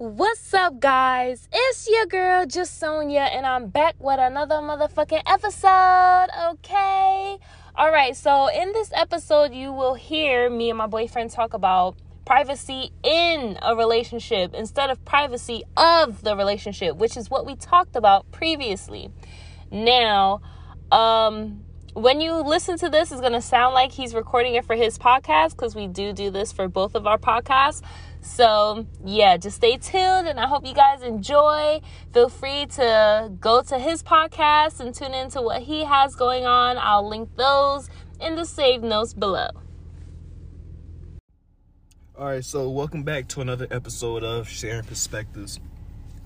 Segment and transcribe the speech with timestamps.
[0.00, 1.48] What's up, guys?
[1.52, 7.36] It's your girl, just Sonia, and I'm back with another motherfucking episode, okay?
[7.74, 11.96] All right, so in this episode, you will hear me and my boyfriend talk about
[12.24, 17.96] privacy in a relationship instead of privacy of the relationship, which is what we talked
[17.96, 19.10] about previously.
[19.72, 20.42] Now,
[20.92, 21.64] um,
[21.98, 24.98] when you listen to this, it's going to sound like he's recording it for his
[24.98, 27.82] podcast because we do do this for both of our podcasts.
[28.20, 31.80] So, yeah, just stay tuned and I hope you guys enjoy.
[32.12, 36.78] Feel free to go to his podcast and tune into what he has going on.
[36.78, 37.88] I'll link those
[38.20, 39.48] in the save notes below.
[42.16, 45.60] All right, so welcome back to another episode of Sharing Perspectives.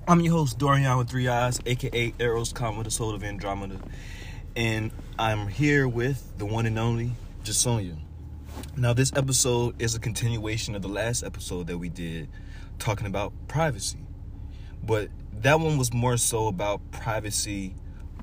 [0.08, 3.78] I'm your host, Dorion with Three Eyes, aka Eros, comma, the soul of Andromeda.
[4.54, 7.96] And I'm here with the one and only Jasonia.
[8.76, 12.28] Now, this episode is a continuation of the last episode that we did
[12.78, 13.98] talking about privacy.
[14.82, 15.08] But
[15.40, 17.74] that one was more so about privacy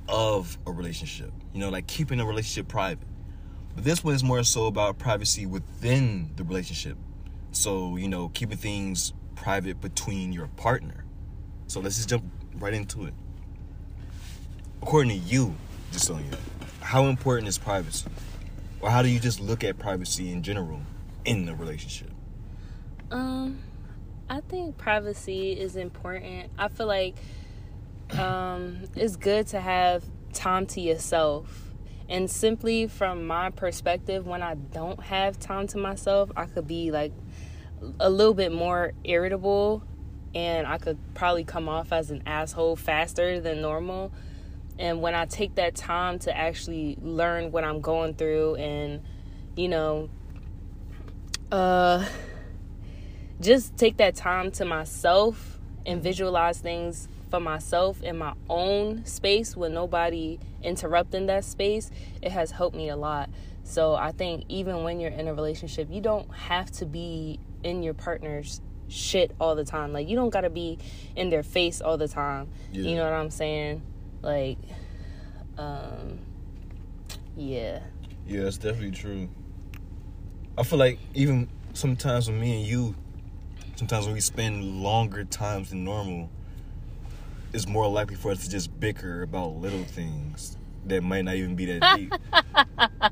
[0.08, 3.08] of a relationship, you know, like keeping a relationship private.
[3.74, 6.98] But this one is more so about privacy within the relationship.
[7.54, 11.06] So, you know, keeping things private between your partner.
[11.66, 12.24] So let's just jump
[12.56, 13.16] right into it.
[14.84, 15.56] According to you,
[15.92, 16.38] Jasonia,
[16.82, 18.10] how important is privacy?
[18.82, 20.82] Or how do you just look at privacy in general
[21.26, 22.12] in the relationship?
[23.12, 23.60] Um,
[24.30, 26.52] I think privacy is important.
[26.58, 27.18] I feel like
[28.18, 31.74] um, it's good to have time to yourself.
[32.08, 36.92] And simply from my perspective, when I don't have time to myself, I could be
[36.92, 37.14] like
[38.00, 39.84] a little bit more irritable
[40.34, 44.12] and I could probably come off as an asshole faster than normal.
[44.80, 49.04] And when I take that time to actually learn what I'm going through and,
[49.56, 50.10] you know,
[51.52, 52.06] uh,
[53.42, 59.56] just take that time to myself and visualize things for myself in my own space
[59.56, 63.30] with nobody interrupting that space, it has helped me a lot.
[63.64, 67.84] So I think even when you're in a relationship, you don't have to be in
[67.84, 69.94] your partner's shit all the time.
[69.94, 70.80] Like you don't gotta be
[71.16, 72.50] in their face all the time.
[72.72, 72.90] Yeah.
[72.90, 73.84] You know what I'm saying?
[74.22, 74.58] Like,
[75.58, 76.20] um,
[77.36, 77.80] yeah.
[78.28, 79.30] Yeah, it's definitely true.
[80.58, 82.96] I feel like even sometimes when me and you,
[83.76, 86.30] sometimes when we spend longer times than normal,
[87.54, 91.56] it's more likely for us to just bicker about little things that might not even
[91.56, 92.14] be that deep.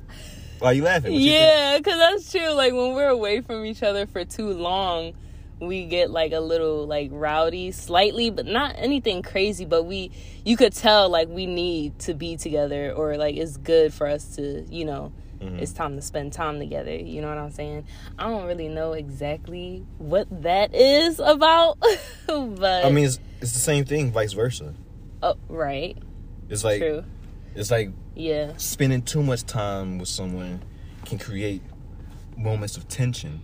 [0.59, 1.13] Why are you laughing?
[1.13, 2.51] What yeah, because that's true.
[2.51, 5.13] Like when we're away from each other for too long,
[5.59, 10.11] we get like a little like rowdy slightly but not anything crazy but we
[10.45, 14.35] you could tell like we need to be together or like it's good for us
[14.35, 15.59] to you know mm-hmm.
[15.59, 16.95] it's time to spend time together.
[16.95, 17.85] You know what i'm saying?
[18.17, 21.77] I don't really know exactly what that is about
[22.27, 24.75] but i mean it's, it's the same thing vice versa.
[25.23, 25.97] Oh right.
[26.49, 27.03] It's like True.
[27.55, 28.53] it's like yeah.
[28.57, 30.61] spending too much time with someone
[31.05, 31.61] can create
[32.37, 33.41] moments of tension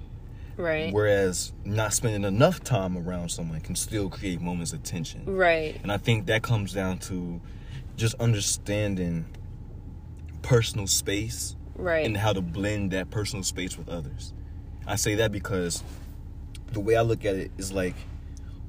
[0.57, 0.93] Right.
[0.93, 5.23] Whereas not spending enough time around someone can still create moments of tension.
[5.25, 5.79] Right.
[5.81, 7.41] And I think that comes down to
[7.95, 9.25] just understanding
[10.41, 11.55] personal space.
[11.75, 12.05] Right.
[12.05, 14.33] And how to blend that personal space with others.
[14.85, 15.83] I say that because
[16.71, 17.95] the way I look at it is like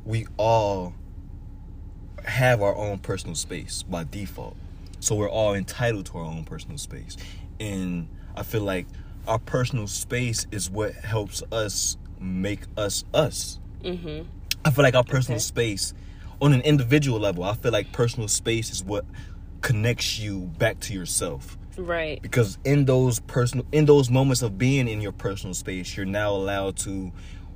[0.05, 0.95] we all
[2.25, 4.57] have our own personal space by default.
[5.01, 7.17] So we're all entitled to our own personal space.
[7.61, 8.87] And I feel like
[9.27, 13.59] our personal space is what helps us make us us.
[13.83, 14.29] Mm-hmm.
[14.65, 15.43] I feel like our personal okay.
[15.43, 15.95] space,
[16.41, 19.05] on an individual level, I feel like personal space is what
[19.61, 21.59] connects you back to yourself.
[21.77, 22.21] Right.
[22.23, 26.31] Because in those personal, in those moments of being in your personal space, you're now
[26.31, 27.13] allowed to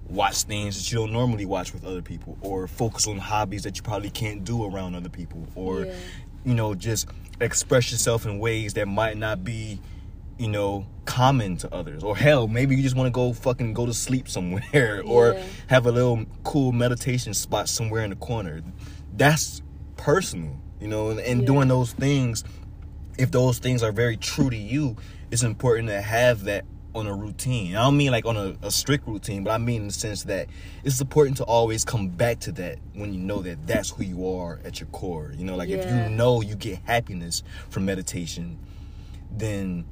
[0.09, 3.77] watch things that you don't normally watch with other people, or focus on hobbies that
[3.77, 5.95] you probably can't do around other people, or yeah.
[6.45, 7.09] you know, just
[7.41, 9.79] express yourself in ways that might not be
[10.39, 12.03] you know, common to others.
[12.03, 15.45] Or hell, maybe you just want to go fucking go to sleep somewhere or yeah.
[15.67, 18.63] have a little cool meditation spot somewhere in the corner.
[19.17, 19.63] That's
[19.97, 21.47] personal, you know, and, and yeah.
[21.47, 22.45] doing those things,
[23.19, 24.97] if those things are very true to you,
[25.31, 26.65] it's important to have that
[26.95, 27.77] on a routine.
[27.77, 30.25] I don't mean like on a, a, strict routine, but I mean in the sense
[30.25, 30.49] that
[30.85, 34.29] it's important to always come back to that when you know that that's who you
[34.37, 35.33] are at your core.
[35.37, 35.77] You know, like yeah.
[35.77, 38.59] if you know you get happiness from meditation,
[39.31, 39.85] then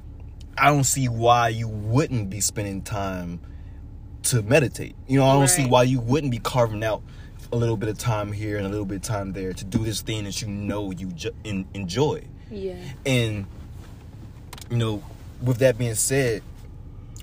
[0.57, 3.39] I don't see why you wouldn't be spending time
[4.23, 4.95] to meditate.
[5.07, 5.49] You know, I don't right.
[5.49, 7.01] see why you wouldn't be carving out
[7.51, 9.79] a little bit of time here and a little bit of time there to do
[9.79, 12.23] this thing that you know you ju- in- enjoy.
[12.51, 12.75] Yeah.
[13.05, 13.45] And
[14.69, 15.03] you know,
[15.41, 16.41] with that being said,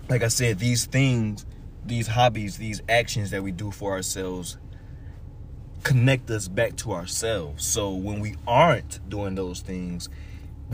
[0.08, 1.44] like I said, these things,
[1.84, 4.56] these hobbies, these actions that we do for ourselves
[5.82, 7.64] connect us back to ourselves.
[7.64, 10.08] So when we aren't doing those things,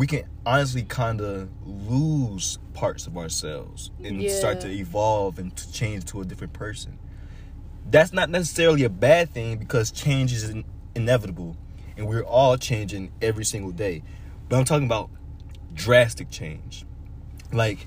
[0.01, 4.35] we can honestly kind of lose parts of ourselves and Yeah.
[4.35, 6.99] start to evolve and to change to a different person.
[7.91, 10.65] That's not necessarily a bad thing because change is in-
[10.95, 11.55] inevitable
[11.99, 14.03] and we're all changing every single day.
[14.49, 15.11] But I'm talking about
[15.75, 16.87] drastic change.
[17.53, 17.87] Like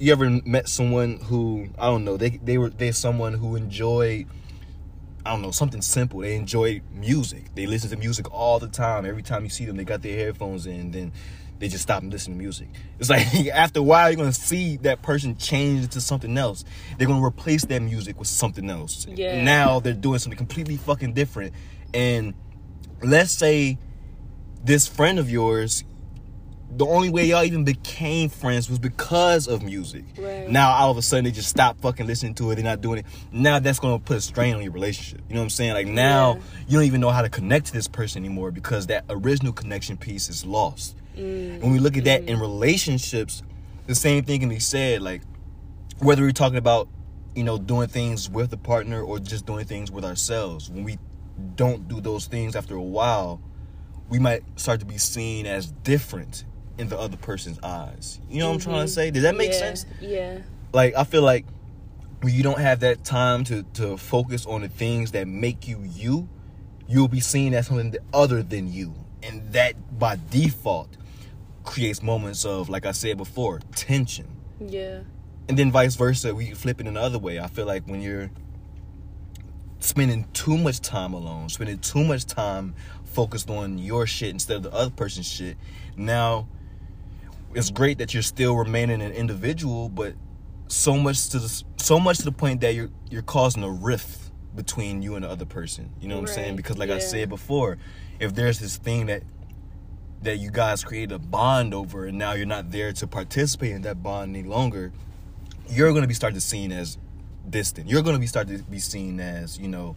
[0.00, 4.26] you ever met someone who I don't know, they they were they're someone who enjoyed
[5.28, 6.20] I don't know, something simple.
[6.20, 7.54] They enjoy music.
[7.54, 9.04] They listen to music all the time.
[9.04, 11.12] Every time you see them, they got their headphones in, then
[11.58, 12.68] they just stop and listen to music.
[12.98, 16.64] It's like after a while, you're gonna see that person change into something else.
[16.96, 19.06] They're gonna replace that music with something else.
[19.06, 19.42] Yeah.
[19.44, 21.52] Now they're doing something completely fucking different.
[21.92, 22.32] And
[23.02, 23.76] let's say
[24.64, 25.84] this friend of yours,
[26.70, 30.04] the only way y'all even became friends was because of music.
[30.18, 30.48] Right.
[30.48, 32.56] Now all of a sudden they just stop fucking listening to it.
[32.56, 33.06] They're not doing it.
[33.32, 35.22] Now that's gonna put a strain on your relationship.
[35.28, 35.72] You know what I'm saying?
[35.74, 36.40] Like now Yeah.
[36.68, 39.96] you don't even know how to connect to this person anymore because that original connection
[39.96, 40.96] piece is lost.
[41.16, 41.60] Mm.
[41.62, 43.42] When we look at that in relationships,
[43.86, 45.00] the same thing can be said.
[45.00, 45.22] Like
[46.00, 46.88] whether we're talking about
[47.34, 50.68] you know doing things with a partner or just doing things with ourselves.
[50.70, 50.98] When we
[51.56, 53.40] don't do those things after a while,
[54.10, 56.44] we might start to be seen as different
[56.78, 58.20] in the other person's eyes.
[58.30, 58.88] You know what I'm trying to mm-hmm.
[58.88, 59.10] say?
[59.10, 59.86] Does that make yeah, sense?
[60.00, 60.38] Yeah.
[60.72, 61.44] Like I feel like
[62.22, 65.80] when you don't have that time to to focus on the things that make you
[65.82, 66.28] you,
[66.88, 70.96] you'll be seen as something other than you, and that by default
[71.64, 74.26] creates moments of, like I said before, tension.
[74.58, 75.00] Yeah.
[75.48, 77.38] And then vice versa, we flip it in the other way.
[77.38, 78.30] I feel like when you're
[79.78, 84.62] spending too much time alone, spending too much time focused on your shit instead of
[84.64, 85.56] the other person's shit,
[85.96, 86.48] now
[87.58, 90.14] it's great that you're still remaining an individual, but
[90.68, 94.30] so much to the so much to the point that you're you're causing a rift
[94.54, 95.90] between you and the other person.
[96.00, 96.56] You know what I'm saying?
[96.56, 97.78] Because like I said before,
[98.20, 99.24] if there's this thing that
[100.22, 103.82] that you guys create a bond over and now you're not there to participate in
[103.82, 104.92] that bond any longer,
[105.68, 106.96] you're gonna be started to seen as
[107.50, 107.88] distant.
[107.88, 109.96] You're gonna be started to be seen as, you know,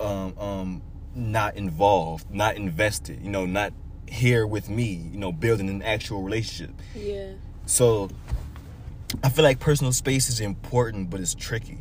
[0.00, 0.82] um, um,
[1.14, 3.72] not involved, not invested, you know, not
[4.10, 6.74] here with me, you know, building an actual relationship.
[6.94, 7.32] Yeah.
[7.66, 8.10] So
[9.22, 11.78] I feel like personal space is important, but it's tricky.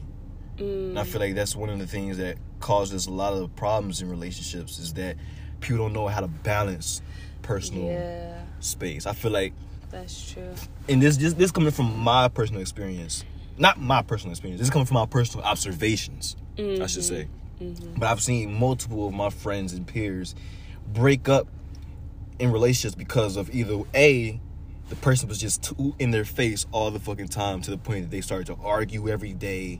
[0.57, 0.89] Mm.
[0.89, 4.01] And I feel like that's one of the things that causes a lot of problems
[4.01, 5.15] in relationships is that
[5.61, 7.01] people don't know how to balance
[7.41, 8.41] personal Yeah.
[8.59, 9.05] space.
[9.05, 9.53] I feel like
[9.89, 10.53] That's true.
[10.87, 13.23] and this this this coming from my personal experience.
[13.57, 14.59] Not my personal experience.
[14.59, 17.27] This is coming from my personal observations, I should say.
[17.97, 20.33] But I've seen multiple of my friends and peers
[20.93, 21.47] break up
[22.39, 24.39] in relationships because of either A,
[24.89, 28.03] the person was just too in their face all the fucking time to the point
[28.03, 29.79] that they started to argue every day,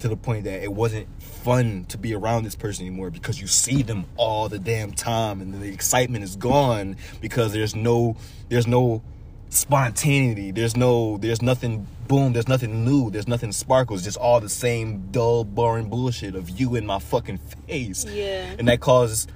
[0.00, 3.46] to the point that it wasn't fun to be around this person anymore because you
[3.46, 8.16] see them all the damn time and the excitement is gone because there's no
[8.48, 9.02] there's no
[9.50, 10.50] spontaneity.
[10.50, 15.10] There's no there's nothing boom, there's nothing new, there's nothing sparkles, just all the same
[15.10, 18.04] dull, boring bullshit of you in my fucking face.
[18.04, 18.54] Yeah.
[18.58, 19.26] And that causes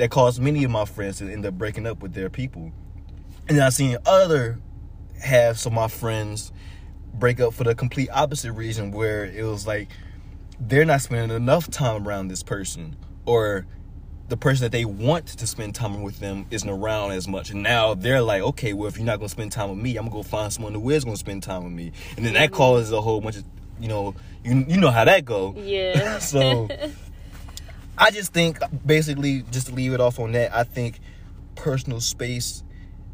[0.00, 2.72] that caused many of my friends to end up breaking up with their people.
[3.46, 4.58] And then I seen other
[5.20, 6.52] halves of my friends
[7.12, 9.90] break up for the complete opposite reason where it was like
[10.58, 13.66] they're not spending enough time around this person or
[14.28, 17.50] the person that they want to spend time with them isn't around as much.
[17.50, 19.98] And now they're like, okay, well, if you're not going to spend time with me,
[19.98, 21.92] I'm going to go find someone who is going to spend time with me.
[22.16, 22.54] And then that mm-hmm.
[22.54, 23.44] causes a whole bunch of,
[23.78, 25.54] you know, you, you know how that go.
[25.58, 26.18] Yeah.
[26.20, 26.68] so
[27.98, 31.00] I just think, basically, just to leave it off on that, I think
[31.54, 32.62] personal space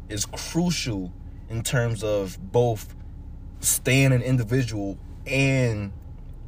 [0.09, 1.11] is crucial
[1.49, 2.95] in terms of both
[3.59, 5.91] staying an individual and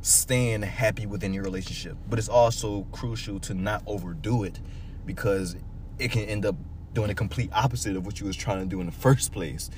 [0.01, 1.97] staying happy within your relationship.
[2.09, 4.59] But it's also crucial to not overdo it
[5.05, 5.55] because
[5.97, 6.55] it can end up
[6.93, 9.69] doing the complete opposite of what you was trying to do in the first place,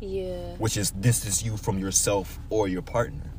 [0.00, 0.54] yeah.
[0.56, 3.32] which is distance you from yourself or your partner.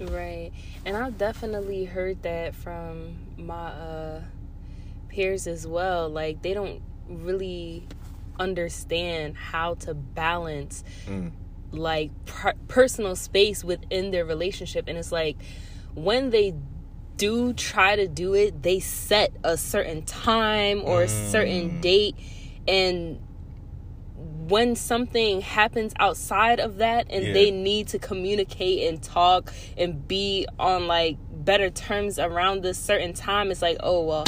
[0.00, 0.50] Right.
[0.84, 4.20] And I've definitely heard that from my uh
[5.08, 6.08] peers as well.
[6.08, 7.86] Like they don't really
[8.38, 11.32] understand how to balance Mm.
[11.72, 15.36] like per- personal space within their relationship and it's like
[15.94, 16.54] when they
[17.16, 21.30] do try to do it, they set a certain time or a Mm.
[21.32, 22.14] certain date
[22.68, 23.18] and
[24.48, 27.32] when something happens outside of that and Yeah.
[27.32, 33.12] they need to communicate and talk and be on like better terms around this certain
[33.14, 34.24] time it's like oh well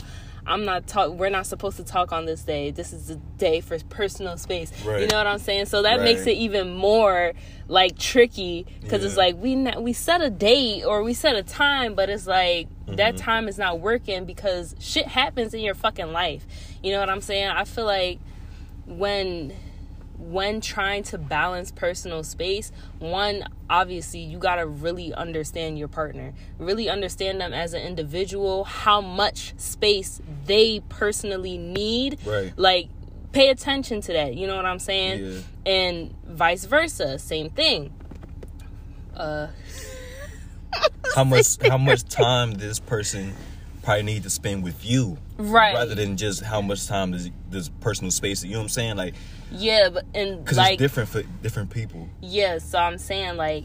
[0.47, 1.11] I'm not talk.
[1.13, 2.71] We're not supposed to talk on this day.
[2.71, 4.73] This is a day for personal space.
[4.85, 5.03] Right.
[5.03, 5.67] You know what I'm saying?
[5.67, 7.35] So that makes it even more
[7.69, 11.43] like tricky because it's like we not, we set a date or we set a
[11.43, 13.17] time, but it's like that Mm-hmm.
[13.19, 16.47] time is not working because shit happens in your fucking life.
[16.83, 17.49] You know what I'm saying?
[17.49, 18.19] I feel like
[18.87, 19.53] when
[20.21, 26.35] when trying to balance personal space, one obviously you got to really understand your partner.
[26.59, 32.19] Really understand them as an individual, how much space they personally need.
[32.25, 32.53] Right.
[32.57, 32.89] Like
[33.33, 35.25] pay attention to that, you know what I'm saying?
[35.25, 35.41] Yeah.
[35.67, 37.93] And vice versa, same thing.
[39.17, 39.49] Uh
[41.17, 43.35] how much how much time this person
[43.83, 45.75] probably need to spend with you right.
[45.75, 48.97] rather than just how much time does this personal space you know what i'm saying
[48.97, 49.15] like
[49.53, 53.65] yeah, but and because like it's different for different people Yeah, so I'm saying like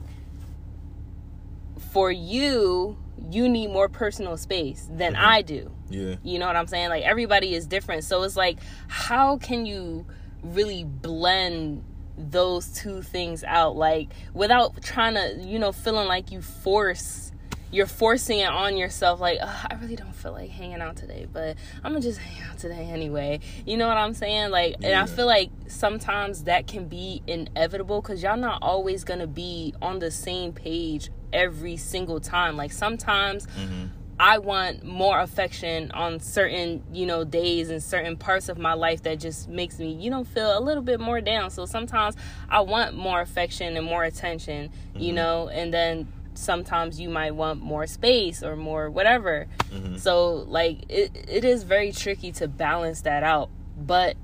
[1.91, 2.98] for you,
[3.31, 5.25] you need more personal space than Mm-hmm.
[5.25, 5.72] I do.
[5.89, 6.89] yeah You know what I'm saying?
[6.89, 8.03] Like everybody is different.
[8.03, 8.57] So it's like
[8.88, 10.05] how can you
[10.43, 11.84] really blend
[12.17, 17.31] those two things out like without trying to, you know, feeling like you force
[17.72, 21.57] you're forcing it on yourself like i really don't feel like hanging out today but
[21.84, 23.39] i'm gonna just hang out today anyway.
[23.65, 24.51] You know what i'm saying?
[24.51, 29.27] Like and i feel like sometimes that can be inevitable because y'all not always gonna
[29.27, 32.57] be on the same page every single time.
[32.57, 33.88] Like sometimes mm-hmm.
[34.17, 39.03] I want more affection on certain, you know, days and certain parts of my life
[39.03, 41.50] that just makes me, you know, feel a little bit more down.
[41.50, 42.15] So sometimes
[42.50, 45.15] I want more affection and more attention, you mm-hmm.
[45.15, 49.47] know, and then sometimes you might want more space or more whatever.
[49.71, 49.97] Mm-hmm.
[49.97, 53.49] So like it it is very tricky to balance that out.
[53.77, 54.17] But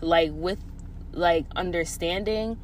[0.00, 0.58] like with
[1.12, 2.58] like understanding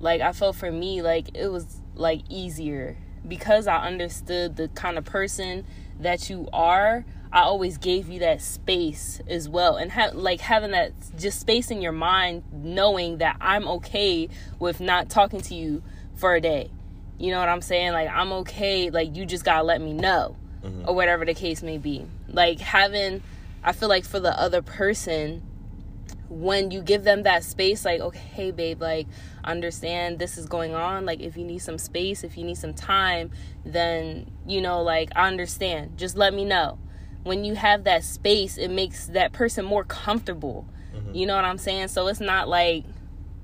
[0.00, 4.96] like I felt for me like it was like easier because I understood the kind
[4.96, 5.64] of person
[6.00, 7.04] that you are.
[7.30, 11.70] I always gave you that space as well, and have like having that just space
[11.70, 15.82] in your mind, knowing that I'm okay with not talking to you
[16.14, 16.70] for a day.
[17.18, 17.92] You know what I'm saying?
[17.92, 18.90] Like I'm okay.
[18.90, 20.88] Like you just gotta let me know, mm-hmm.
[20.88, 22.06] or whatever the case may be.
[22.28, 23.22] Like having,
[23.62, 25.42] I feel like for the other person,
[26.28, 29.06] when you give them that space like okay hey babe like
[29.44, 32.74] understand this is going on like if you need some space if you need some
[32.74, 33.30] time
[33.64, 36.78] then you know like i understand just let me know
[37.22, 41.14] when you have that space it makes that person more comfortable mm-hmm.
[41.14, 42.84] you know what i'm saying so it's not like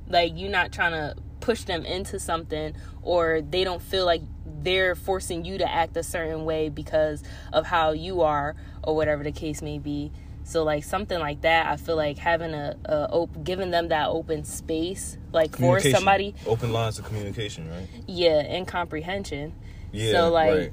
[0.08, 4.22] like you're not trying to push them into something or they don't feel like
[4.62, 7.22] they're forcing you to act a certain way because
[7.52, 10.10] of how you are or whatever the case may be.
[10.44, 14.08] So like something like that i feel like having a, a op- giving them that
[14.08, 17.88] open space like for somebody open lines of communication right?
[18.06, 19.54] Yeah and comprehension.
[19.90, 20.72] Yeah So, like, right.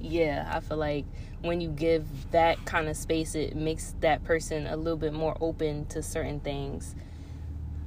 [0.00, 1.04] yeah i feel like
[1.42, 5.36] when you give that kind of space it makes that person a little bit more
[5.40, 6.94] open to certain things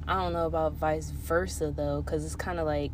[0.08, 2.92] i don't know about vice versa though because it's kind of like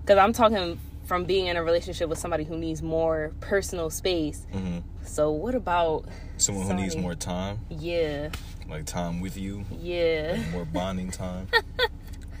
[0.00, 4.46] because i'm talking from being in a relationship with somebody who needs more personal space.
[4.52, 7.58] Hmm so what about someone who needs more time?
[7.68, 8.30] Yeah.
[8.68, 9.64] Like time with you?
[9.80, 10.42] Yeah.
[10.52, 11.48] More bonding time?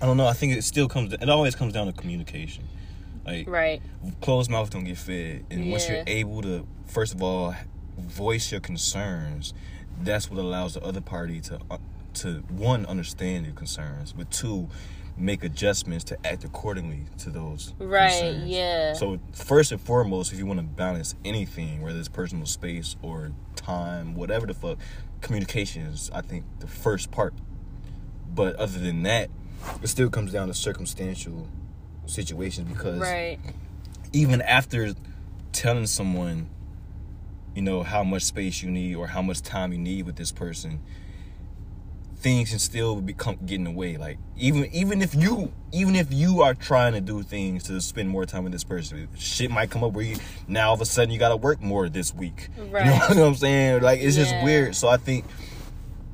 [0.00, 2.64] I don't know i think it still comes it always comes down to communication.
[3.24, 3.80] Like right.
[4.20, 7.54] closed mouth don't get fed and once you're able to first of all
[7.98, 9.54] voice your concerns
[10.00, 11.78] that's what allows the other party to uh,
[12.14, 14.68] to one understand your concerns but two
[15.16, 18.50] make adjustments to act accordingly to those right concerns.
[18.50, 18.92] yeah.
[18.94, 23.32] So first and foremost if you want to balance anything whether it's personal space or
[23.56, 24.78] time whatever the fuck
[25.20, 27.34] communication is i think the first part.
[28.34, 29.28] But other than that
[29.82, 31.46] it still comes down to circumstantial
[32.06, 33.38] situations because right.
[34.12, 34.94] even after
[35.52, 36.48] telling someone
[37.54, 40.32] you know how much space you need or how much time you need with this
[40.32, 40.80] person
[42.22, 43.96] things can still become getting away.
[43.96, 48.08] Like even even if you even if you are trying to do things to spend
[48.08, 50.84] more time with this person shit might come up where you now all of a
[50.86, 52.48] sudden you gotta work more this week.
[52.70, 52.84] Right.
[52.86, 53.82] you know what i'm saying?
[53.82, 54.76] Like it's just weird.
[54.76, 55.24] So i think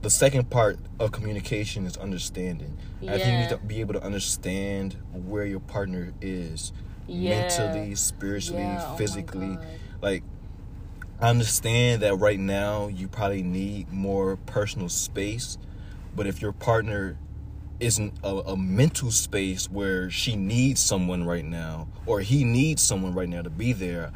[0.00, 2.76] the second part of communication is understanding.
[3.02, 6.72] I think you need to be able to understand where your partner is
[7.06, 7.40] Yeah.
[7.42, 9.56] mentally spiritually Yeah, oh physically.
[9.56, 9.66] God.
[10.00, 10.22] like
[11.20, 15.58] I understand that right now you probably need more personal space,
[16.18, 17.16] but if your partner
[17.78, 23.14] isn't a, a mental space where she needs someone right now or he needs someone
[23.14, 24.10] right now to be there,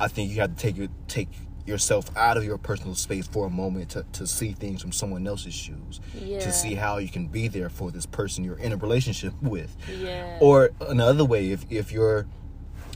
[0.00, 1.28] I think you have to take your take
[1.66, 5.26] yourself out of your personal space for a moment to, to see things from someone
[5.26, 6.00] else's shoes.
[6.14, 6.40] Yeah.
[6.40, 9.76] To see how you can be there for this person you're in a relationship with.
[10.00, 12.26] yeah Or another way, if if you're,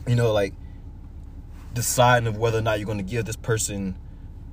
[0.07, 0.55] you know, like
[1.75, 3.95] deciding of whether or not you're going to give this person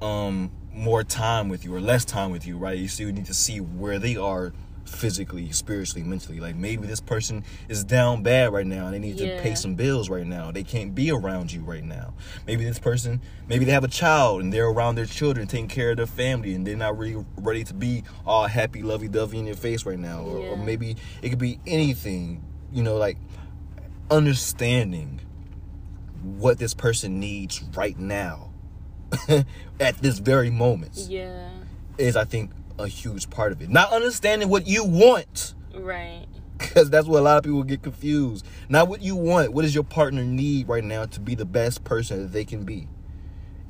[0.02, 2.76] um more time with you or less time with you, right?
[2.76, 4.52] You still need to see where they are
[4.85, 6.38] physically, spiritually, mentally.
[6.38, 9.37] Like maybe this person is down bad right now and they need Yeah.
[9.37, 10.52] to pay some bills right now.
[10.52, 12.14] They can't be around you right now.
[12.47, 15.90] Maybe this person, maybe they have a child and they're around their children, taking care
[15.90, 19.47] of their family, and they're not really ready to be all happy, lovey dovey in
[19.47, 20.23] your face right now.
[20.23, 23.16] Or, or maybe it could be anything, you know, like
[24.11, 25.21] understanding
[26.23, 28.50] what this person needs right now
[29.80, 31.48] at this very moment Yeah.
[31.98, 33.70] is I think a huge part of it.
[33.70, 36.26] Not understanding what you want Right.
[36.58, 38.46] because that's what a lot of people get confused.
[38.68, 39.52] Not what you want.
[39.52, 42.64] What does your partner need right now to be the best person that they can
[42.64, 42.88] be?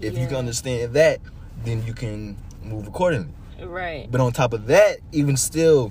[0.01, 1.21] If you can understand that,
[1.65, 3.33] then you can move accordingly.
[3.63, 4.07] Right.
[4.11, 5.91] But on top of that, even still,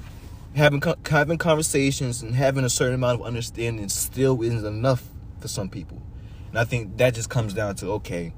[0.56, 5.10] having having conversations and having a certain amount of understanding still isn't enough
[5.40, 6.02] for some people.
[6.50, 8.32] And I think that just comes down to okay,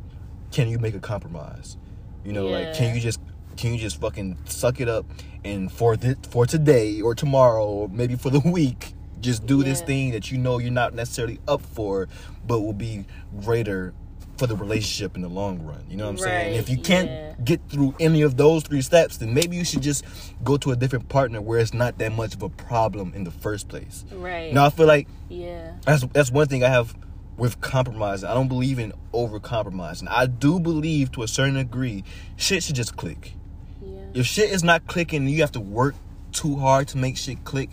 [0.57, 1.77] can you make a compromise?
[2.25, 3.19] You know, like can you just
[3.57, 5.05] can you just fucking suck it up
[5.45, 9.81] and for th- for today or tomorrow or maybe for the week just do this
[9.81, 12.07] thing that you know you're not necessarily up for
[12.47, 13.05] but will be
[13.43, 13.93] greater
[14.37, 15.83] for the relationship in the long run.
[15.89, 16.51] You know what I'm saying?
[16.53, 17.33] Right, If you can't yeah.
[17.43, 20.03] get through any of those three steps, then maybe you should just
[20.43, 23.31] go to a different partner where it's not that much of a problem in the
[23.31, 24.05] first place.
[24.11, 24.51] Right.
[24.53, 25.73] Now I feel like Yeah.
[25.85, 26.95] that's that's one thing I have
[27.37, 28.27] with compromising.
[28.27, 30.07] I don't believe in over compromising.
[30.07, 32.03] I do believe to a certain degree
[32.35, 33.33] shit should just click.
[33.81, 33.99] Yeah.
[34.15, 35.95] If shit is not clicking and you have to work
[36.31, 37.69] too hard to make shit click,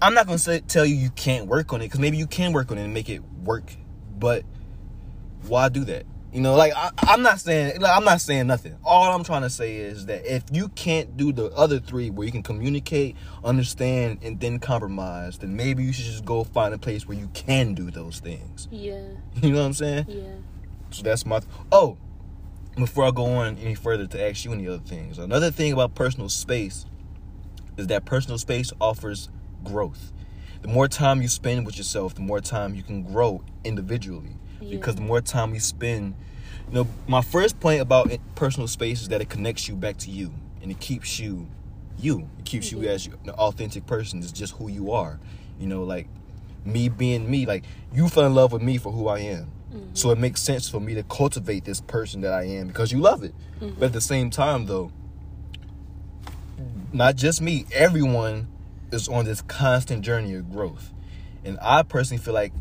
[0.00, 2.52] I'm not gonna say tell you you can't work on it because maybe you can
[2.52, 3.76] work on it and make it work,
[4.18, 4.44] but
[5.46, 6.04] why do that?
[6.32, 8.78] You know, like I, I'm not saying like, I'm not saying nothing.
[8.84, 12.24] All I'm trying to say is that if you can't do the other three, where
[12.24, 16.78] you can communicate, understand, and then compromise, then maybe you should just go find a
[16.78, 18.68] place where you can do those things.
[18.70, 19.02] Yeah.
[19.42, 20.06] You know what I'm saying?
[20.08, 20.34] Yeah.
[20.90, 21.40] So that's my.
[21.70, 21.98] oh,
[22.76, 25.94] before I go on any further to ask you any other things, another thing about
[25.94, 26.86] personal space
[27.76, 29.28] is that personal space offers
[29.64, 30.12] growth.
[30.62, 34.36] The more time you spend with yourself, the more time you can grow individually.
[34.70, 36.14] Because the more time you spend,
[36.68, 40.10] you know, my first point about personal space is that it connects you back to
[40.10, 41.46] you and it keeps you
[41.98, 42.28] you.
[42.38, 42.88] It keeps you mm-hmm.
[42.88, 44.20] as an authentic person.
[44.20, 45.18] It's just who you are.
[45.58, 46.08] You know, like
[46.64, 49.50] me being me, like you fell in love with me for who I am.
[49.72, 49.94] Mm-hmm.
[49.94, 52.98] So it makes sense for me to cultivate this person that I am because you
[52.98, 53.34] love it.
[53.60, 53.78] Mm-hmm.
[53.78, 54.92] But at the same time, though,
[56.92, 58.48] not just me, everyone
[58.90, 60.92] is on this constant journey of growth.
[61.44, 62.52] And I personally feel like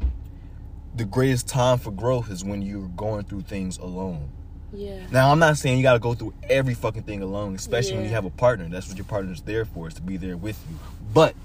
[0.95, 4.29] the greatest time for growth is when you're going through things alone.
[4.73, 5.05] Yeah.
[5.11, 8.03] Now, I'm not saying you got to go through every fucking thing alone, especially when
[8.05, 8.67] you have a partner.
[8.69, 10.77] That's what your partner's there for, is to be there with you.
[11.13, 11.35] But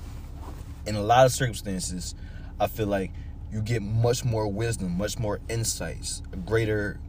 [0.87, 2.14] in a lot of circumstances,
[2.61, 3.11] I feel like
[3.50, 7.00] you get much more wisdom, much more insights, a greater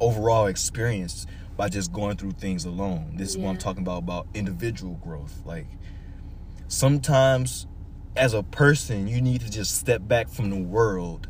[0.00, 3.12] overall experience by just going through things alone.
[3.16, 5.40] This is what I'm talking about about individual growth.
[5.44, 5.66] Like
[6.68, 7.66] sometimes
[8.14, 11.28] as a person, you need to just step back from the world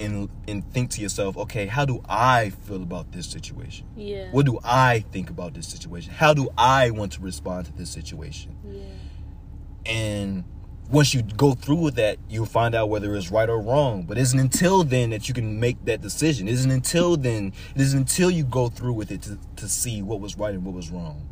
[0.00, 3.86] and and think to yourself, okay, how do I feel about this situation?
[3.96, 4.30] Yeah.
[4.30, 6.12] What do I think about this situation?
[6.12, 8.56] How do I want to respond to this situation?
[8.64, 9.92] Yeah.
[9.92, 10.44] And
[10.90, 14.02] once you go through with that, you'll find out whether it's right or wrong.
[14.02, 16.48] But isn't until then that you can make that decision.
[16.48, 20.20] Isn't until then, it isn't until you go through with it to, to see what
[20.20, 21.28] was right and what was wrong.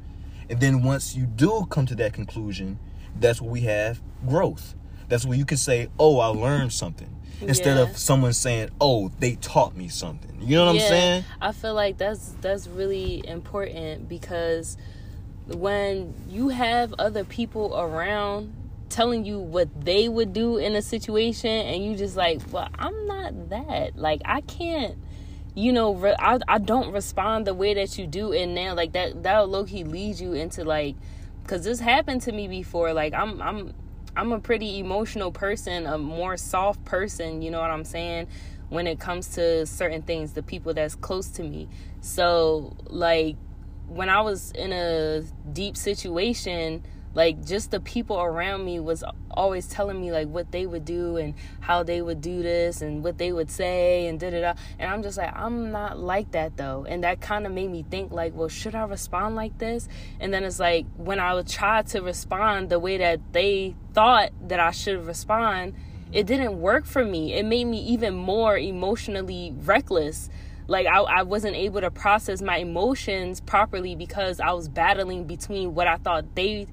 [0.49, 2.79] And then once you do come to that conclusion,
[3.19, 4.75] that's where we have growth.
[5.09, 7.09] That's where you can say, oh, I learned something.
[7.41, 7.85] Instead Yeah.
[7.85, 10.37] of someone saying, oh, they taught me something.
[10.41, 11.25] You know what I'm saying?
[11.41, 14.77] I feel like that's that's really important because
[15.47, 18.55] when you have other people around
[18.89, 23.07] telling you what they would do in a situation and you just like, "Well, I'm
[23.07, 23.97] not that.
[23.97, 24.97] Like I can't
[25.55, 28.93] you know, re- I I don't respond the way that you do and now like
[28.93, 30.95] that that'll low key lead you into like
[31.49, 33.75] cuz this happened to me before like I'm I'm
[34.19, 38.27] I'm a pretty emotional person, a more soft person, you know what I'm saying,
[38.69, 41.69] when it comes to certain things, the people that's close to me.
[42.01, 43.37] So, like,
[43.87, 46.83] when I was in a deep situation,
[47.19, 51.17] like, just the people around me was always telling me, like, what they would do
[51.17, 54.55] and how they would do this and what they would say and da da da.
[54.79, 56.87] And I'm just like, I'm not like that though.
[56.89, 59.89] And that kind of made me think, like, well, should I respond like this?
[60.21, 64.31] And then it's like, when I would try to respond the way that they thought
[64.47, 65.75] that I should respond,
[66.13, 67.35] it didn't work for me.
[67.35, 70.31] It made me even more emotionally reckless.
[70.69, 75.75] Like I, I wasn't able to process my emotions properly because I was battling between
[75.75, 76.69] what I thought they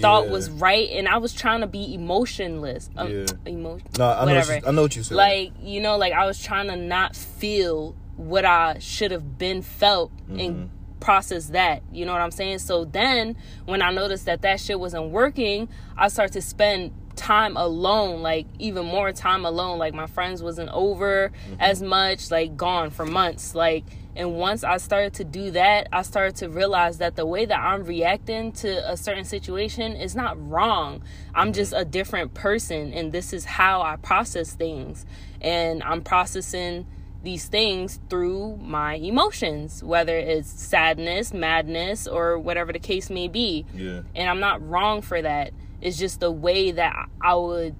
[0.00, 0.32] thought Yeah.
[0.32, 2.88] was right and I was trying to be emotionless.
[2.96, 3.24] Um, Yeah.
[3.46, 4.54] No, I know, what whatever.
[4.56, 5.16] you, I know what you said.
[5.16, 9.62] Like, you know, like I was trying to not feel what I should have been
[9.62, 11.82] felt and process that.
[11.92, 12.60] You know what I'm saying?
[12.60, 17.56] So then when I noticed that that shit wasn't working, I started to spend time
[17.56, 19.78] alone, like even more time alone.
[19.78, 21.60] Like my friends wasn't over mm-hmm.
[21.60, 23.54] as much, like gone for months.
[23.54, 27.46] Like and once I started to do that, I started to realize that the way
[27.46, 31.02] that I'm reacting to a certain situation is not wrong.
[31.34, 31.54] I'm mm-hmm.
[31.54, 35.06] just a different person and this is how I process things.
[35.40, 36.86] And I'm processing
[37.22, 43.64] these things through my emotions, whether it's sadness, madness, or whatever the case may be.
[43.74, 44.02] Yeah.
[44.14, 45.52] And I'm not wrong for that.
[45.82, 47.74] It's just the way that I would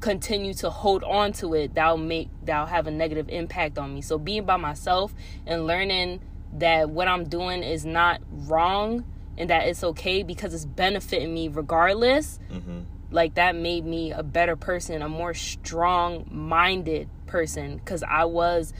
[0.00, 4.02] continue to hold on to it that'll make that'll have a negative impact on me.
[4.02, 5.14] So being by myself
[5.46, 6.20] and learning
[6.54, 9.04] that what I'm doing is not wrong
[9.36, 12.38] and that it's okay because it's benefiting me regardless.
[12.50, 12.80] Mm-hmm.
[13.10, 18.72] Like that made me a better person, a more strong minded person because I was,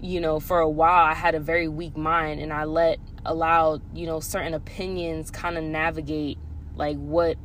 [0.00, 3.82] you know, for a while I had a very weak mind and I let allowed,
[3.94, 6.38] you know, certain opinions kind of navigate
[6.76, 7.36] like what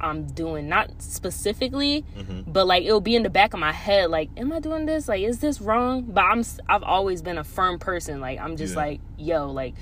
[0.00, 0.68] I'm doing.
[0.68, 2.50] Not specifically, mm-hmm.
[2.50, 5.08] but like it'll be in the back of my head like am I doing this?
[5.08, 6.02] Like is this wrong?
[6.02, 8.20] But I'm I've always been a firm person.
[8.20, 8.80] Like I'm just yeah.
[8.80, 9.74] like, yo, like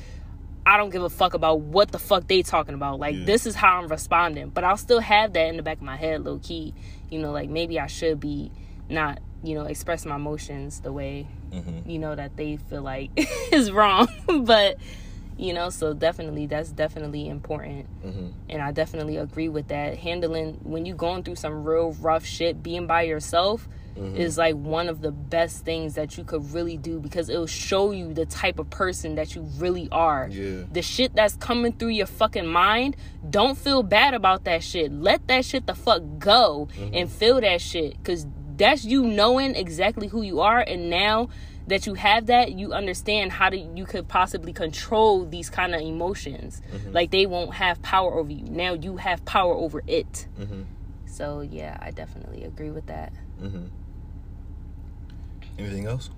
[0.66, 2.98] I don't give a fuck about what the fuck they talking about.
[2.98, 3.24] Like yeah.
[3.24, 4.50] this is how I'm responding.
[4.50, 6.74] But I'll still have that in the back of my head low key.
[7.10, 8.50] You know, like maybe I should be
[8.88, 11.88] not you know express my emotions the way mm-hmm.
[11.88, 13.10] you know that they feel like
[13.52, 14.08] is wrong
[14.44, 14.76] but
[15.36, 18.28] you know so definitely that's definitely important mm-hmm.
[18.48, 22.62] and i definitely agree with that handling when you're going through some real rough shit
[22.62, 24.16] being by yourself mm-hmm.
[24.16, 27.90] is like one of the best things that you could really do because it'll show
[27.90, 30.62] you the type of person that you really are yeah.
[30.70, 32.96] the shit that's coming through your fucking mind
[33.28, 36.94] don't feel bad about that shit let that shit the fuck go mm-hmm.
[36.94, 41.28] and feel that shit because that's you knowing exactly who you are and now
[41.66, 45.80] that you have that you understand how to you could possibly control these kind of
[45.80, 46.92] emotions mm-hmm.
[46.92, 50.62] like they won't have power over you now you have power over it mm-hmm.
[51.06, 53.66] so yeah i definitely agree with that mm-hmm.
[55.58, 56.10] anything else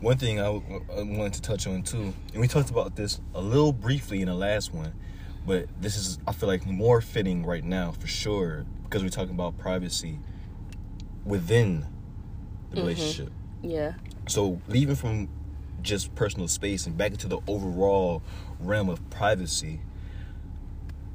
[0.00, 3.20] one thing I, w- I wanted to touch on too and we talked about this
[3.34, 4.92] a little briefly in the last one
[5.44, 9.34] but this is i feel like more fitting right now for sure because we're talking
[9.34, 10.18] about privacy
[11.24, 11.80] within
[12.70, 12.86] the mm-hmm.
[12.86, 13.32] relationship.
[13.62, 13.94] Yeah.
[14.28, 15.28] So leaving from
[15.82, 18.22] just personal space and back into the overall
[18.60, 19.80] realm of privacy.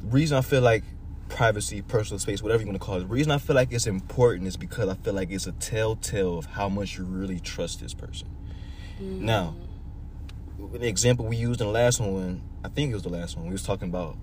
[0.02, 0.84] The reason I feel like
[1.30, 3.88] privacy, personal space, whatever you want to call it, the reason I feel like it's
[3.88, 7.82] important is because I feel like it's a telltale of how much you really trust
[7.82, 8.30] this person.
[9.02, 9.20] Mm.
[9.22, 9.56] Now,
[10.72, 13.46] the example we used in the last one, I think it was the last one,
[13.48, 14.18] we was talking about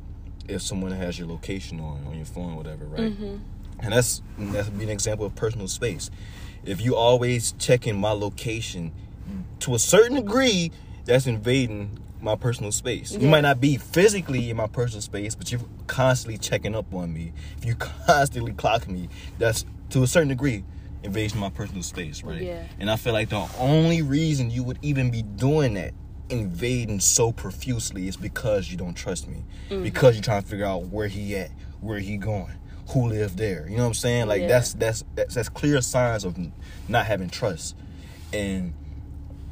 [0.48, 3.12] if someone has your location on on your phone, whatever, right?
[3.12, 3.36] Mm-hmm.
[3.80, 6.10] And that's that's be an example of personal space.
[6.64, 8.92] If you always checking my location,
[9.60, 10.72] to a certain degree,
[11.04, 13.12] that's invading my personal space.
[13.12, 13.20] Yeah.
[13.20, 17.12] You might not be physically in my personal space, but you're constantly checking up on
[17.12, 17.32] me.
[17.58, 17.74] If you
[18.06, 20.64] constantly clock me, that's to a certain degree
[21.02, 22.42] invasion of my personal space, right?
[22.42, 22.62] Yeah.
[22.78, 25.94] And I feel like the only reason you would even be doing that,
[26.28, 29.42] invading so profusely, is because you don't trust me.
[29.70, 29.82] Mm-hmm.
[29.82, 32.52] Because you're trying to figure out where he at, where he going
[32.90, 33.66] who live there.
[33.68, 34.26] You know what I'm saying?
[34.26, 34.48] Like yeah.
[34.48, 36.36] that's, that's that's that's clear signs of
[36.88, 37.76] not having trust.
[38.32, 38.74] And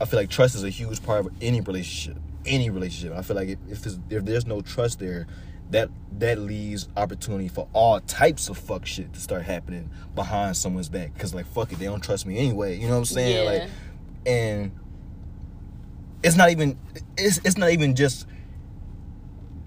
[0.01, 2.21] I feel like trust is a huge part of any relationship.
[2.47, 3.17] Any relationship.
[3.17, 5.27] I feel like if if, if there's no trust there,
[5.71, 10.89] that that leaves opportunity for all types of fuck shit to start happening behind someone's
[10.89, 11.17] back.
[11.19, 12.77] Cause like fuck it, they don't trust me anyway.
[12.77, 13.45] You know what I'm saying?
[13.45, 13.51] Yeah.
[13.51, 13.71] Like,
[14.27, 14.73] and
[16.23, 16.79] it's not even
[17.17, 18.27] it's it's not even just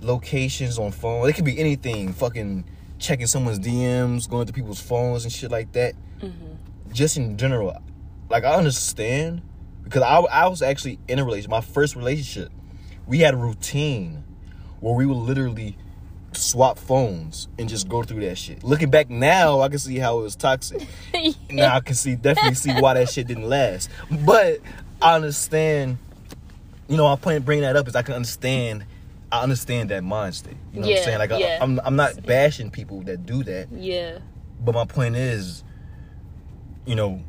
[0.01, 1.29] locations on phone.
[1.29, 2.11] It could be anything.
[2.13, 2.65] Fucking
[3.01, 5.95] checking someone's DMs, going to people's phones and shit like that.
[6.21, 6.93] Mm-hmm.
[6.93, 7.81] Just in general,
[8.29, 9.41] like I understand
[9.83, 12.51] because I, I was actually in a relationship, my first relationship.
[13.07, 14.23] We had a routine
[14.79, 15.77] where we would literally
[16.33, 18.63] swap phones and just go through that shit.
[18.63, 20.87] Looking back now, I can see how it was toxic.
[21.13, 21.31] yeah.
[21.49, 23.89] Now I can see definitely see why that shit didn't last.
[24.09, 24.59] But
[25.01, 25.97] I understand.
[26.87, 28.85] You know, I'm bringing that up is I can understand
[29.31, 30.57] I understand that mind state.
[30.73, 31.19] You know yeah, what I'm saying?
[31.19, 31.57] Like yeah.
[31.61, 33.71] I, am I'm, I'm not bashing people that do that.
[33.71, 34.19] Yeah.
[34.59, 35.63] But my point is,
[36.85, 37.21] you know,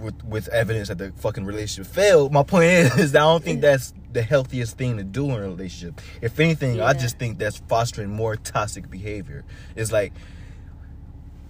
[0.00, 3.60] with with evidence that the fucking relationship failed, my point is, is I don't think
[3.60, 6.00] that's the healthiest thing to do in a relationship.
[6.22, 6.86] If anything, yeah.
[6.86, 9.44] I just think that's fostering more toxic behavior.
[9.74, 10.12] It's like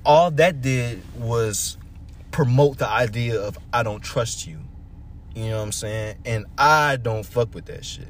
[0.05, 1.77] all that did was
[2.31, 4.61] promote the idea of I don't trust you.
[5.35, 6.17] You know what I'm saying?
[6.25, 8.09] And I don't fuck with that shit.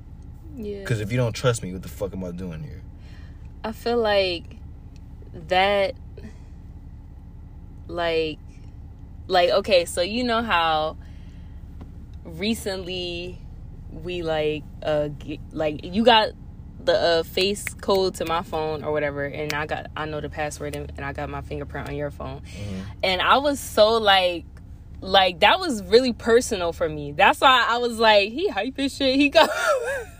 [0.57, 0.81] Yeah.
[0.81, 2.83] Because if you don't trust me, what the fuck am I doing here?
[3.63, 4.45] I feel like
[5.49, 5.95] that,
[7.89, 8.39] like,
[9.27, 10.97] like okay, so you know how
[12.25, 13.39] recently
[13.93, 16.31] we like uh get, like you got
[16.85, 20.29] the uh, face code to my phone or whatever and i got i know the
[20.29, 22.81] password and, and i got my fingerprint on your phone Mm-hmm.
[23.05, 24.45] and i was so like
[25.01, 28.95] like that was really personal for me that's why i was like he hype his
[28.95, 29.49] shit he got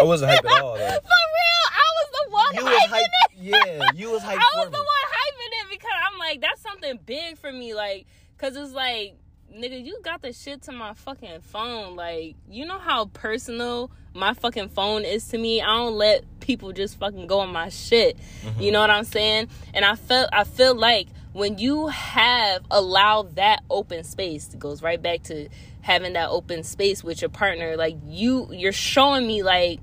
[0.00, 0.74] I wasn't hype at all.
[0.74, 0.80] Though.
[0.80, 3.06] for real i was the one You hyping hype.
[3.06, 4.72] it Yeah, you was hype I was me.
[4.72, 7.74] the one hyping it because I'm like, that's something big for me.
[7.74, 8.06] Like,
[8.38, 9.16] cause it's like,
[9.54, 11.96] nigga, you got the shit to my fucking phone.
[11.96, 15.60] Like, you know how personal my fucking phone is to me.
[15.60, 18.16] I don't let people just fucking go on my shit.
[18.42, 18.72] You mm-hmm.
[18.72, 19.48] know what I'm saying?
[19.72, 24.82] And I felt, I feel like when you have allowed that open space, it goes
[24.82, 25.48] right back to
[25.84, 27.76] having that open space with your partner.
[27.76, 29.80] Like, you, you're showing me like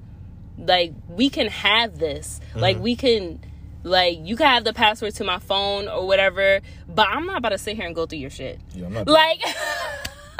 [0.57, 2.39] like we can have this.
[2.55, 2.83] Like mm-hmm.
[2.83, 3.39] we can
[3.83, 7.49] like you can have the password to my phone or whatever but i'm not about
[7.49, 8.59] to sit here and go through your shit.
[8.73, 9.07] Yeah, I'm not.
[9.07, 9.41] like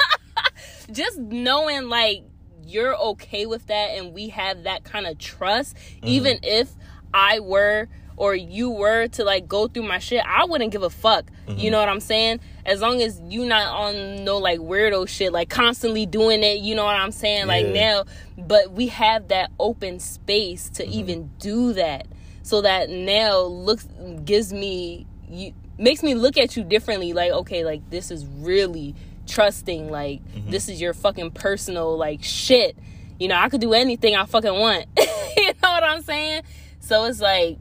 [0.92, 2.22] just knowing like
[2.64, 6.06] you're okay with that and we have that kind of trust mm-hmm.
[6.06, 6.70] even if
[7.12, 10.90] i were or you were to like go through my shit i wouldn't give a
[10.90, 11.24] fuck.
[11.46, 11.70] You mm-hmm.
[11.72, 15.48] know what i'm saying as long as you not on no like weirdo shit like
[15.48, 17.46] constantly doing it you know what i'm saying?
[17.46, 18.04] Like now
[18.38, 20.92] but we have that open space to mm-hmm.
[20.92, 22.06] even do that.
[22.44, 23.86] So that now looks
[24.24, 28.94] gives me you makes me look at you differently like okay like this is really
[29.26, 30.50] trusting like mm-hmm.
[30.50, 32.76] this is your fucking personal like shit.
[33.18, 34.86] You know i could do anything i fucking want.
[35.34, 36.42] You know what i'm saying?
[36.80, 37.58] So it's like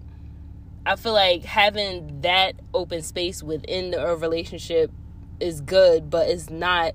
[0.85, 4.91] i feel like having that open space within the relationship
[5.39, 6.93] is good but it's not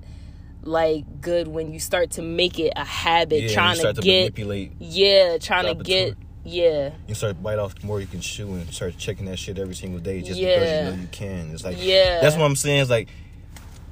[0.62, 4.72] like good when you start to make it a habit yeah, trying to get manipulate.
[4.79, 8.72] yeah trying to get yeah You start to bite off more you can chew and
[8.72, 11.51] start checking that shit every single day just because you know you can.
[11.53, 12.20] It's like Yeah.
[12.20, 12.83] That's what I'm saying.
[12.83, 13.09] It's like.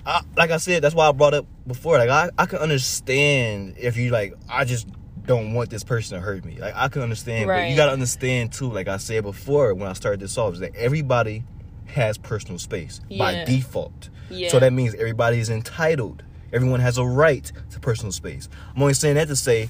[0.06, 1.96] I, like I said, that's why I brought up before.
[1.96, 4.34] Like I, I can understand if you like.
[4.48, 4.86] I just
[5.26, 6.58] don't want this person to hurt me.
[6.58, 8.70] Like I can understand, but you gotta understand too.
[8.70, 11.44] Like I said before, when I started this off, is that everybody
[11.86, 14.10] has personal space by default.
[14.30, 14.48] Yeah.
[14.50, 16.22] So that means everybody is entitled.
[16.52, 18.48] Everyone has a right to personal space.
[18.74, 19.68] I'm only saying that to say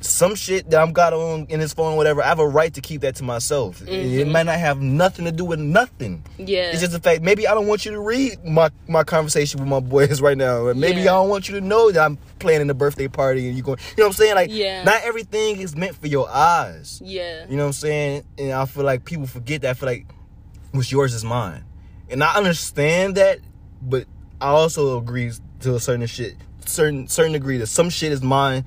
[0.00, 2.22] some shit that I'm got on in this phone, whatever.
[2.22, 3.80] I have a right to keep that to myself.
[3.82, 3.88] It-
[4.20, 6.22] It might not have nothing to do with nothing.
[6.38, 7.22] yeah It's just the fact.
[7.22, 10.68] Maybe I don't want you to read my my conversation with my boys right now.
[10.68, 11.12] And Maybe Yeah.
[11.12, 13.78] I don't want you to know that I'm planning a birthday party and you going.
[13.96, 14.34] You know what I'm saying?
[14.34, 14.84] Like, Yeah.
[14.84, 17.00] not everything is meant for your eyes.
[17.04, 18.22] yeah You know what I'm saying?
[18.38, 19.70] And I feel like people forget that.
[19.70, 20.06] I feel like
[20.72, 21.64] what's yours is mine,
[22.10, 23.38] and I understand that,
[23.80, 24.04] but
[24.40, 26.34] I also agree to a certain shit,
[26.66, 28.64] certain certain degree that some shit is mine.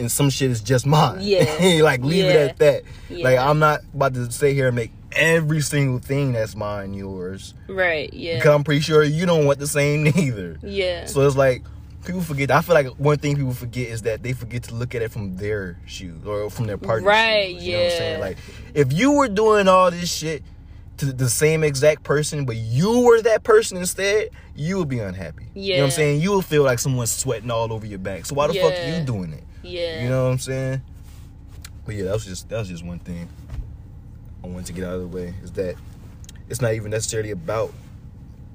[0.00, 1.18] And some shit is just mine.
[1.20, 1.82] Yeah.
[1.82, 2.82] like leave it at that.
[3.08, 3.24] Yeah.
[3.24, 7.54] Like I'm not about to sit here and make every single thing that's mine yours.
[7.68, 10.58] right yeah Because I'm pretty sure you don't want the same neither.
[10.62, 11.64] yeah So it's like
[12.04, 12.50] people forget.
[12.50, 15.10] I feel like one thing people forget is that they forget to look at it
[15.12, 17.64] from their shoes or from their partner's Right, shoes.
[17.64, 18.18] You know what I'm saying?
[18.20, 18.24] yeah.
[18.24, 18.38] Like
[18.74, 20.42] if you were doing all this shit
[20.98, 25.46] to the same exact person, but you were that person instead, you would be unhappy.
[25.54, 26.20] You know what I'm saying?
[26.20, 28.26] You would feel like someone's sweating all over your back.
[28.26, 29.42] So why the fuck are you doing it?
[29.62, 30.82] Yeah You know what I'm saying?
[31.86, 33.28] But yeah, that was just that was just one thing
[34.42, 35.74] I wanted to get out of the way is that
[36.48, 37.72] it's not even necessarily about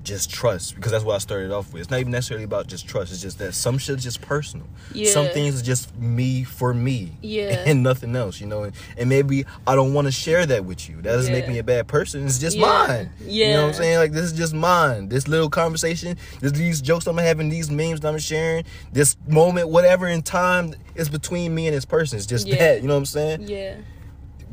[0.06, 1.82] just trust because that's what I started off with.
[1.82, 3.12] It's not even necessarily about just trust.
[3.12, 4.68] It's just that some shit's just personal.
[4.94, 5.12] Yeah.
[5.12, 7.18] Some things is just me for me.
[7.22, 7.64] Yeah.
[7.68, 8.64] And nothing else, you know.
[8.64, 10.98] And, and maybe I don't want to share that with you.
[10.98, 12.26] That doesn't make me a bad person.
[12.26, 12.62] It's just Yeah.
[12.88, 13.10] mine.
[13.26, 13.98] You know what I'm saying?
[13.98, 15.10] Like this is just mine.
[15.10, 18.64] This little conversation, this, these jokes I'm having, these memes that I'm sharing,
[18.94, 22.18] this moment, whatever in time is between me and this person.
[22.18, 22.56] It's just Yeah.
[22.58, 22.82] that.
[22.82, 23.42] You know what I'm saying?
[23.48, 23.76] yeah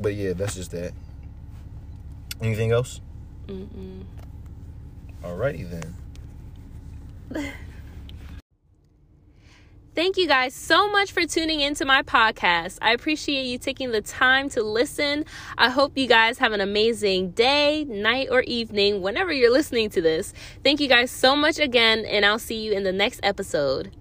[0.01, 0.93] But yeah, that's just that.
[2.41, 3.01] Anything else?
[3.47, 4.05] Mm-mm.
[5.23, 7.53] Alrighty then.
[9.95, 12.79] Thank you guys so much for tuning into my podcast.
[12.81, 15.27] I appreciate you taking the time to listen.
[15.59, 20.01] I hope you guys have an amazing day, night, or evening whenever you're listening to
[20.01, 20.33] this.
[20.65, 23.95] Thank you guys so much again, and I'll see you in the next episode.